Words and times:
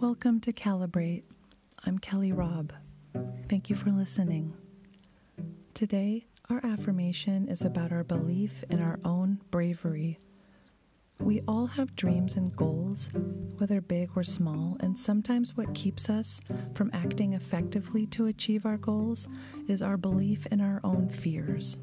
Welcome 0.00 0.40
to 0.40 0.52
Calibrate. 0.52 1.24
I'm 1.84 1.98
Kelly 1.98 2.32
Robb. 2.32 2.72
Thank 3.50 3.68
you 3.68 3.76
for 3.76 3.90
listening. 3.90 4.54
Today, 5.74 6.24
our 6.48 6.58
affirmation 6.64 7.46
is 7.48 7.60
about 7.60 7.92
our 7.92 8.02
belief 8.02 8.64
in 8.70 8.80
our 8.80 8.98
own 9.04 9.42
bravery. 9.50 10.18
We 11.18 11.42
all 11.46 11.66
have 11.66 11.96
dreams 11.96 12.36
and 12.36 12.56
goals, 12.56 13.10
whether 13.58 13.82
big 13.82 14.08
or 14.16 14.24
small, 14.24 14.78
and 14.80 14.98
sometimes 14.98 15.54
what 15.54 15.74
keeps 15.74 16.08
us 16.08 16.40
from 16.72 16.90
acting 16.94 17.34
effectively 17.34 18.06
to 18.06 18.24
achieve 18.24 18.64
our 18.64 18.78
goals 18.78 19.28
is 19.68 19.82
our 19.82 19.98
belief 19.98 20.46
in 20.46 20.62
our 20.62 20.80
own 20.82 21.10
fears. 21.10 21.76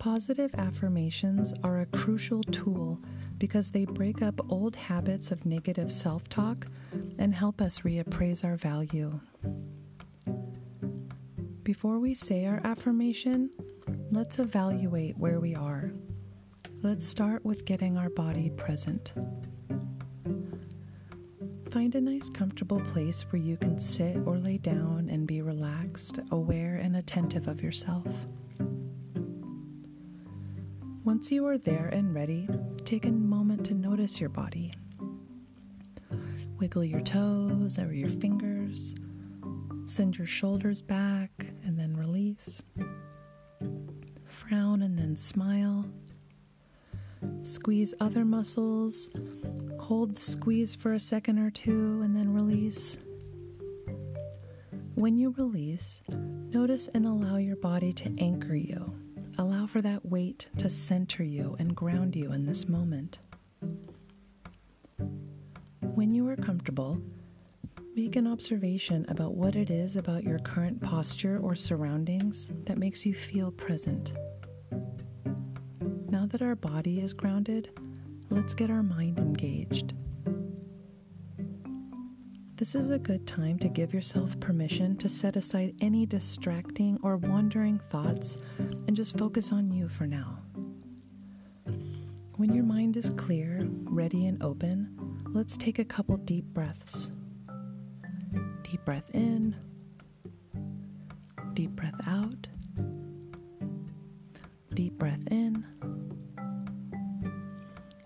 Positive 0.00 0.50
affirmations 0.54 1.52
are 1.62 1.82
a 1.82 1.86
crucial 1.86 2.42
tool 2.44 2.98
because 3.36 3.70
they 3.70 3.84
break 3.84 4.22
up 4.22 4.40
old 4.50 4.74
habits 4.74 5.30
of 5.30 5.44
negative 5.44 5.92
self 5.92 6.26
talk 6.30 6.66
and 7.18 7.34
help 7.34 7.60
us 7.60 7.80
reappraise 7.80 8.42
our 8.42 8.56
value. 8.56 9.20
Before 11.64 11.98
we 11.98 12.14
say 12.14 12.46
our 12.46 12.62
affirmation, 12.64 13.50
let's 14.10 14.38
evaluate 14.38 15.18
where 15.18 15.38
we 15.38 15.54
are. 15.54 15.92
Let's 16.80 17.06
start 17.06 17.44
with 17.44 17.66
getting 17.66 17.98
our 17.98 18.08
body 18.08 18.48
present. 18.56 19.12
Find 21.70 21.94
a 21.94 22.00
nice, 22.00 22.30
comfortable 22.30 22.80
place 22.94 23.26
where 23.30 23.42
you 23.42 23.58
can 23.58 23.78
sit 23.78 24.16
or 24.24 24.38
lay 24.38 24.56
down 24.56 25.10
and 25.10 25.26
be 25.26 25.42
relaxed, 25.42 26.20
aware, 26.30 26.76
and 26.76 26.96
attentive 26.96 27.48
of 27.48 27.62
yourself. 27.62 28.06
Once 31.02 31.32
you 31.32 31.46
are 31.46 31.56
there 31.56 31.88
and 31.94 32.14
ready, 32.14 32.46
take 32.84 33.06
a 33.06 33.10
moment 33.10 33.64
to 33.64 33.72
notice 33.72 34.20
your 34.20 34.28
body. 34.28 34.74
Wiggle 36.58 36.84
your 36.84 37.00
toes 37.00 37.78
or 37.78 37.90
your 37.94 38.10
fingers. 38.10 38.94
Send 39.86 40.18
your 40.18 40.26
shoulders 40.26 40.82
back 40.82 41.30
and 41.64 41.78
then 41.80 41.96
release. 41.96 42.62
Frown 44.26 44.82
and 44.82 44.98
then 44.98 45.16
smile. 45.16 45.86
Squeeze 47.40 47.94
other 48.00 48.26
muscles. 48.26 49.08
Hold 49.80 50.16
the 50.16 50.22
squeeze 50.22 50.74
for 50.74 50.92
a 50.92 51.00
second 51.00 51.38
or 51.38 51.50
two 51.50 52.02
and 52.02 52.14
then 52.14 52.34
release. 52.34 52.98
When 54.96 55.16
you 55.16 55.34
release, 55.38 56.02
notice 56.10 56.90
and 56.92 57.06
allow 57.06 57.36
your 57.36 57.56
body 57.56 57.90
to 57.94 58.14
anchor 58.18 58.54
you. 58.54 58.92
For 59.72 59.80
that 59.82 60.04
weight 60.04 60.48
to 60.58 60.68
center 60.68 61.22
you 61.22 61.54
and 61.60 61.76
ground 61.76 62.16
you 62.16 62.32
in 62.32 62.44
this 62.44 62.68
moment. 62.68 63.20
When 65.94 66.12
you 66.12 66.28
are 66.28 66.34
comfortable, 66.34 67.00
make 67.94 68.16
an 68.16 68.26
observation 68.26 69.06
about 69.08 69.36
what 69.36 69.54
it 69.54 69.70
is 69.70 69.94
about 69.94 70.24
your 70.24 70.40
current 70.40 70.82
posture 70.82 71.38
or 71.40 71.54
surroundings 71.54 72.48
that 72.64 72.78
makes 72.78 73.06
you 73.06 73.14
feel 73.14 73.52
present. 73.52 74.12
Now 76.08 76.26
that 76.26 76.42
our 76.42 76.56
body 76.56 76.98
is 76.98 77.12
grounded, 77.12 77.70
let's 78.28 78.54
get 78.54 78.70
our 78.70 78.82
mind 78.82 79.20
engaged. 79.20 79.94
This 82.60 82.74
is 82.74 82.90
a 82.90 82.98
good 82.98 83.26
time 83.26 83.58
to 83.60 83.70
give 83.70 83.94
yourself 83.94 84.38
permission 84.38 84.94
to 84.98 85.08
set 85.08 85.34
aside 85.34 85.74
any 85.80 86.04
distracting 86.04 86.98
or 87.02 87.16
wandering 87.16 87.78
thoughts 87.88 88.36
and 88.58 88.94
just 88.94 89.16
focus 89.16 89.50
on 89.50 89.70
you 89.70 89.88
for 89.88 90.06
now. 90.06 90.40
When 92.36 92.52
your 92.52 92.64
mind 92.64 92.98
is 92.98 93.14
clear, 93.16 93.66
ready, 93.84 94.26
and 94.26 94.42
open, 94.42 94.94
let's 95.32 95.56
take 95.56 95.78
a 95.78 95.86
couple 95.86 96.18
deep 96.18 96.44
breaths. 96.52 97.12
Deep 98.62 98.84
breath 98.84 99.08
in, 99.14 99.56
deep 101.54 101.70
breath 101.70 101.98
out, 102.06 102.46
deep 104.74 104.98
breath 104.98 105.26
in, 105.30 105.64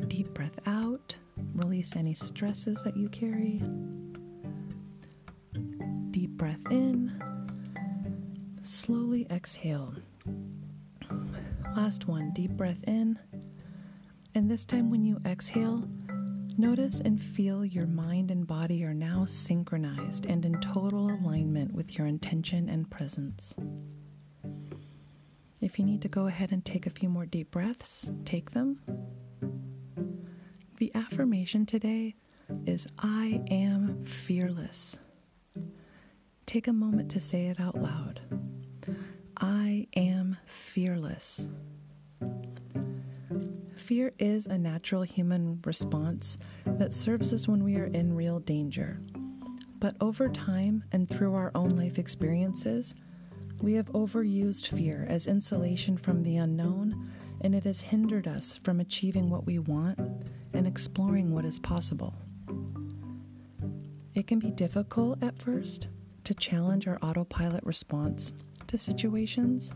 deep 0.07 0.33
breath 0.33 0.61
out. 0.65 1.17
Release 1.57 1.97
any 1.97 2.15
stresses 2.15 2.85
that 2.85 2.97
you 2.97 3.09
carry 3.09 3.61
breath 6.45 6.71
in, 6.71 7.11
slowly 8.65 9.27
exhale. 9.31 9.95
Last 11.75 12.07
one, 12.07 12.33
deep 12.35 12.51
breath 12.51 12.85
in. 12.87 13.19
And 14.35 14.51
this 14.51 14.67
time, 14.67 14.91
when 14.91 15.07
you 15.07 15.19
exhale, 15.25 15.89
notice 16.59 17.01
and 17.01 17.19
feel 17.19 17.65
your 17.65 17.87
mind 17.87 18.31
and 18.31 18.47
body 18.47 18.85
are 18.85 18.93
now 18.93 19.25
synchronized 19.27 20.27
and 20.27 20.45
in 20.45 20.61
total 20.61 21.11
alignment 21.13 21.73
with 21.73 21.97
your 21.97 22.07
intention 22.07 22.69
and 22.69 22.91
presence. 22.91 23.55
If 25.63 25.79
you 25.79 25.87
need 25.87 26.03
to 26.03 26.09
go 26.09 26.27
ahead 26.27 26.53
and 26.53 26.63
take 26.63 26.87
a 26.87 26.91
few 26.91 27.09
more 27.09 27.25
deep 27.25 27.53
breaths, 27.53 28.13
take 28.27 28.51
them. 28.51 28.81
The 30.77 30.93
affirmation 30.95 31.65
today 31.65 32.17
is 32.67 32.87
I 32.99 33.41
am 33.51 34.05
fearless. 34.05 34.99
Take 36.47 36.69
a 36.69 36.73
moment 36.73 37.11
to 37.13 37.21
say 37.21 37.47
it 37.47 37.59
out 37.59 37.81
loud. 37.81 38.21
I 39.39 39.89
am 39.97 40.37
fearless. 40.47 41.47
Fear 43.77 44.13
is 44.19 44.47
a 44.47 44.59
natural 44.59 45.03
human 45.03 45.61
response 45.65 46.39
that 46.67 46.95
serves 46.95 47.33
us 47.33 47.49
when 47.49 47.65
we 47.65 47.77
are 47.77 47.87
in 47.87 48.15
real 48.15 48.41
danger. 48.41 49.01
But 49.81 49.97
over 50.01 50.29
time 50.29 50.85
and 50.93 51.09
through 51.09 51.35
our 51.35 51.51
own 51.55 51.71
life 51.71 51.99
experiences, 51.99 52.95
we 53.61 53.75
have 53.75 53.93
overused 53.93 54.69
fear 54.69 55.07
as 55.09 55.27
insulation 55.27 55.97
from 55.97 56.23
the 56.23 56.37
unknown, 56.37 57.11
and 57.41 57.55
it 57.55 57.65
has 57.65 57.81
hindered 57.81 58.29
us 58.29 58.59
from 58.63 58.81
achieving 58.81 59.29
what 59.31 59.47
we 59.47 59.59
want 59.59 59.99
and 60.53 60.67
exploring 60.67 61.33
what 61.35 61.45
is 61.45 61.59
possible. 61.59 62.15
It 64.15 64.27
can 64.27 64.39
be 64.39 64.51
difficult 64.51 65.23
at 65.23 65.39
first 65.39 65.89
to 66.25 66.35
challenge 66.35 66.89
our 66.89 66.99
autopilot 67.03 67.65
response 67.65 68.33
to 68.67 68.79
situations. 68.79 69.71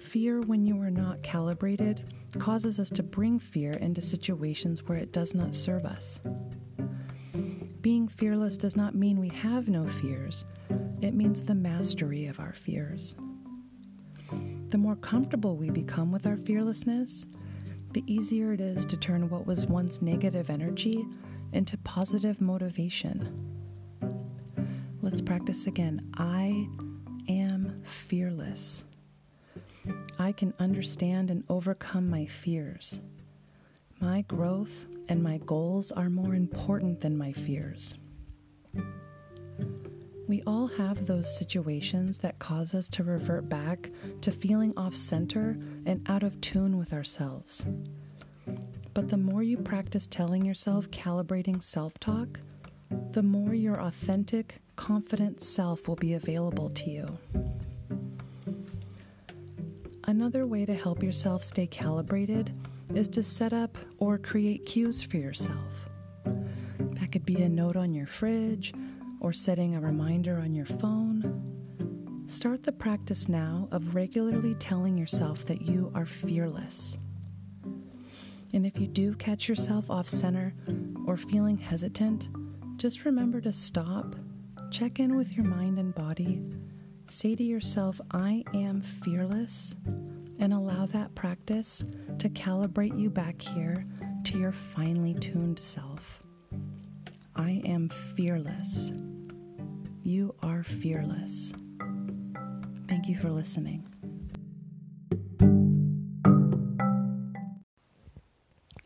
Fear, 0.00 0.40
when 0.42 0.64
you 0.64 0.80
are 0.80 0.90
not 0.90 1.22
calibrated, 1.22 2.12
causes 2.38 2.78
us 2.78 2.90
to 2.90 3.02
bring 3.02 3.38
fear 3.38 3.72
into 3.72 4.02
situations 4.02 4.82
where 4.82 4.98
it 4.98 5.12
does 5.12 5.34
not 5.34 5.54
serve 5.54 5.84
us. 5.84 6.20
Being 7.80 8.08
fearless 8.08 8.56
does 8.56 8.76
not 8.76 8.94
mean 8.94 9.18
we 9.18 9.28
have 9.30 9.68
no 9.68 9.86
fears, 9.86 10.44
it 11.00 11.14
means 11.14 11.42
the 11.42 11.54
mastery 11.54 12.26
of 12.26 12.38
our 12.40 12.52
fears. 12.52 13.16
The 14.70 14.78
more 14.78 14.96
comfortable 14.96 15.56
we 15.56 15.68
become 15.70 16.12
with 16.12 16.26
our 16.26 16.36
fearlessness, 16.36 17.26
the 17.92 18.04
easier 18.06 18.52
it 18.52 18.60
is 18.60 18.86
to 18.86 18.96
turn 18.96 19.28
what 19.28 19.46
was 19.46 19.66
once 19.66 20.00
negative 20.00 20.48
energy 20.48 21.04
into 21.52 21.76
positive 21.78 22.40
motivation. 22.40 23.61
Let's 25.02 25.20
practice 25.20 25.66
again. 25.66 26.12
I 26.16 26.68
am 27.28 27.82
fearless. 27.84 28.84
I 30.16 30.30
can 30.30 30.54
understand 30.60 31.28
and 31.28 31.42
overcome 31.48 32.08
my 32.08 32.24
fears. 32.24 33.00
My 33.98 34.20
growth 34.22 34.86
and 35.08 35.20
my 35.20 35.38
goals 35.38 35.90
are 35.90 36.08
more 36.08 36.36
important 36.36 37.00
than 37.00 37.18
my 37.18 37.32
fears. 37.32 37.96
We 40.28 40.44
all 40.46 40.68
have 40.68 41.04
those 41.06 41.36
situations 41.36 42.20
that 42.20 42.38
cause 42.38 42.72
us 42.72 42.88
to 42.90 43.02
revert 43.02 43.48
back 43.48 43.90
to 44.20 44.30
feeling 44.30 44.72
off 44.76 44.94
center 44.94 45.58
and 45.84 46.00
out 46.08 46.22
of 46.22 46.40
tune 46.40 46.78
with 46.78 46.92
ourselves. 46.92 47.66
But 48.94 49.08
the 49.08 49.16
more 49.16 49.42
you 49.42 49.56
practice 49.56 50.06
telling 50.06 50.44
yourself 50.44 50.88
calibrating 50.92 51.60
self 51.60 51.98
talk, 51.98 52.38
the 53.12 53.22
more 53.22 53.54
your 53.54 53.80
authentic, 53.80 54.60
confident 54.76 55.42
self 55.42 55.86
will 55.86 55.96
be 55.96 56.14
available 56.14 56.70
to 56.70 56.90
you. 56.90 57.18
Another 60.04 60.46
way 60.46 60.66
to 60.66 60.74
help 60.74 61.02
yourself 61.02 61.44
stay 61.44 61.66
calibrated 61.66 62.52
is 62.94 63.08
to 63.10 63.22
set 63.22 63.52
up 63.52 63.78
or 63.98 64.18
create 64.18 64.66
cues 64.66 65.02
for 65.02 65.16
yourself. 65.16 65.88
That 66.24 67.12
could 67.12 67.24
be 67.24 67.42
a 67.42 67.48
note 67.48 67.76
on 67.76 67.94
your 67.94 68.06
fridge 68.06 68.74
or 69.20 69.32
setting 69.32 69.74
a 69.76 69.80
reminder 69.80 70.38
on 70.38 70.54
your 70.54 70.66
phone. 70.66 72.24
Start 72.26 72.62
the 72.62 72.72
practice 72.72 73.28
now 73.28 73.68
of 73.70 73.94
regularly 73.94 74.54
telling 74.54 74.96
yourself 74.98 75.44
that 75.46 75.62
you 75.62 75.92
are 75.94 76.06
fearless. 76.06 76.96
And 78.52 78.66
if 78.66 78.78
you 78.78 78.86
do 78.86 79.14
catch 79.14 79.48
yourself 79.48 79.90
off 79.90 80.08
center 80.08 80.54
or 81.06 81.16
feeling 81.16 81.56
hesitant, 81.56 82.28
just 82.82 83.04
remember 83.04 83.40
to 83.40 83.52
stop, 83.52 84.16
check 84.72 84.98
in 84.98 85.14
with 85.14 85.36
your 85.36 85.46
mind 85.46 85.78
and 85.78 85.94
body, 85.94 86.42
say 87.06 87.36
to 87.36 87.44
yourself, 87.44 88.00
I 88.10 88.42
am 88.54 88.80
fearless, 88.80 89.76
and 90.40 90.52
allow 90.52 90.86
that 90.86 91.14
practice 91.14 91.84
to 92.18 92.28
calibrate 92.28 92.98
you 92.98 93.08
back 93.08 93.40
here 93.40 93.86
to 94.24 94.36
your 94.36 94.50
finely 94.50 95.14
tuned 95.14 95.60
self. 95.60 96.24
I 97.36 97.62
am 97.64 97.88
fearless. 97.88 98.90
You 100.02 100.34
are 100.42 100.64
fearless. 100.64 101.52
Thank 102.88 103.06
you 103.06 103.16
for 103.16 103.30
listening. 103.30 103.86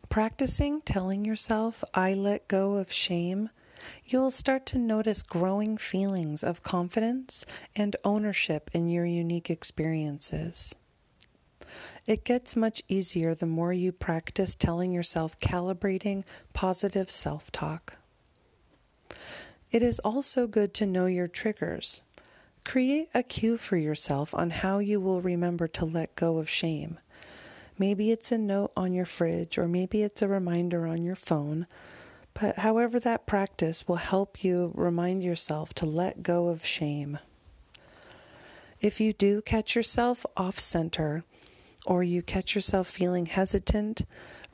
Practicing 0.07 0.81
telling 0.81 1.25
yourself, 1.25 1.83
I 1.95 2.13
let 2.13 2.47
go 2.47 2.75
of 2.75 2.91
shame, 2.91 3.49
you'll 4.05 4.31
start 4.31 4.65
to 4.67 4.77
notice 4.77 5.23
growing 5.23 5.77
feelings 5.77 6.43
of 6.43 6.63
confidence 6.63 7.45
and 7.75 7.95
ownership 8.03 8.69
in 8.73 8.89
your 8.89 9.05
unique 9.05 9.49
experiences. 9.49 10.75
It 12.05 12.23
gets 12.23 12.55
much 12.55 12.83
easier 12.87 13.35
the 13.35 13.45
more 13.45 13.73
you 13.73 13.91
practice 13.91 14.55
telling 14.55 14.93
yourself 14.93 15.37
calibrating 15.39 16.23
positive 16.53 17.11
self 17.11 17.51
talk. 17.51 17.97
It 19.71 19.83
is 19.83 19.99
also 19.99 20.47
good 20.47 20.73
to 20.75 20.85
know 20.85 21.07
your 21.07 21.27
triggers. 21.27 22.01
Create 22.63 23.09
a 23.13 23.23
cue 23.23 23.57
for 23.57 23.77
yourself 23.77 24.33
on 24.33 24.49
how 24.49 24.79
you 24.79 25.01
will 25.01 25.21
remember 25.21 25.67
to 25.67 25.85
let 25.85 26.15
go 26.15 26.37
of 26.37 26.49
shame. 26.49 26.99
Maybe 27.77 28.11
it's 28.11 28.31
a 28.31 28.37
note 28.37 28.71
on 28.75 28.93
your 28.93 29.05
fridge, 29.05 29.57
or 29.57 29.67
maybe 29.67 30.01
it's 30.01 30.21
a 30.21 30.27
reminder 30.27 30.87
on 30.87 31.03
your 31.03 31.15
phone. 31.15 31.67
But 32.39 32.59
however, 32.59 32.99
that 32.99 33.25
practice 33.25 33.87
will 33.87 33.95
help 33.95 34.43
you 34.43 34.71
remind 34.75 35.23
yourself 35.23 35.73
to 35.75 35.85
let 35.87 36.21
go 36.21 36.49
of 36.49 36.65
shame. 36.65 37.17
If 38.79 38.99
you 38.99 39.11
do 39.11 39.41
catch 39.41 39.75
yourself 39.75 40.23
off 40.35 40.59
center, 40.59 41.23
or 41.85 42.03
you 42.03 42.21
catch 42.21 42.53
yourself 42.53 42.87
feeling 42.87 43.25
hesitant, 43.25 44.05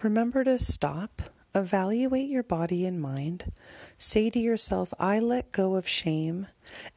remember 0.02 0.46
to 0.46 0.60
stop, 0.60 1.24
evaluate 1.54 2.30
your 2.30 2.44
body 2.44 2.86
and 2.86 3.02
mind, 3.02 3.52
say 3.98 4.30
to 4.30 4.40
yourself, 4.40 4.94
I 4.98 5.20
let 5.20 5.52
go 5.52 5.76
of 5.76 5.88
shame, 5.88 6.48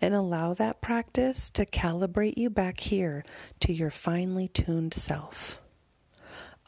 and 0.01 0.15
allow 0.15 0.55
that 0.55 0.81
practice 0.81 1.51
to 1.51 1.67
calibrate 1.67 2.37
you 2.37 2.49
back 2.49 2.79
here 2.79 3.25
to 3.61 3.73
your 3.73 3.91
finely 3.91 4.47
tuned 4.47 4.95
self. 4.95 5.61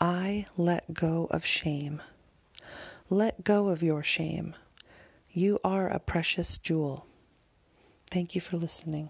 I 0.00 0.46
let 0.56 0.92
go 0.92 1.28
of 1.30 1.46
shame. 1.46 2.02
Let 3.10 3.43
go 3.43 3.69
of 3.69 3.82
your 3.82 4.02
shame. 4.02 4.55
You 5.31 5.58
are 5.64 5.88
a 5.88 5.99
precious 5.99 6.58
jewel. 6.58 7.06
Thank 8.10 8.34
you 8.34 8.43
for 8.43 8.58
listening. 8.58 9.08